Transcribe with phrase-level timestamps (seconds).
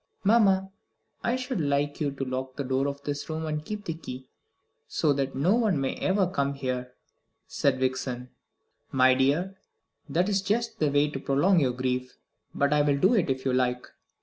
[0.23, 0.71] "Mamma,
[1.23, 4.31] I should like you to lock the door of this room and keep the key,
[4.87, 6.95] so that no one may ever come here,"
[7.45, 8.31] said Vixen.
[8.91, 9.57] "My dear,
[10.09, 12.17] that is just the way to prolong your grief;
[12.55, 13.89] but I will do it if you like."